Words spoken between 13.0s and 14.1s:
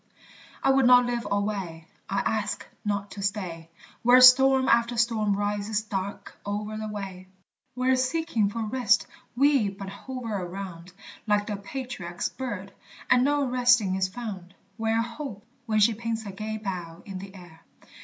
and no resting is